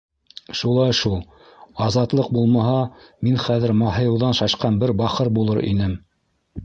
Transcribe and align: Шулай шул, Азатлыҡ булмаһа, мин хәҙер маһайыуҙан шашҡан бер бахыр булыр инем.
Шулай 0.59 0.93
шул, 0.99 1.13
Азатлыҡ 1.87 2.31
булмаһа, 2.37 2.79
мин 3.27 3.37
хәҙер 3.47 3.75
маһайыуҙан 3.85 4.35
шашҡан 4.41 4.81
бер 4.85 4.95
бахыр 5.03 5.31
булыр 5.41 5.61
инем. 5.75 5.95